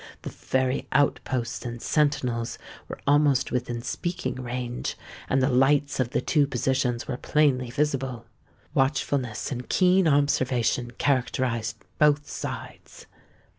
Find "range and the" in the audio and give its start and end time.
4.41-5.49